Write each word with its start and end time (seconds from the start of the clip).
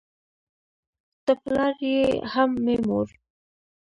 ته 1.25 1.33
پلار 1.43 1.75
یې 1.91 2.03
هم 2.31 2.51
مې 2.63 2.75
مور 2.85 3.07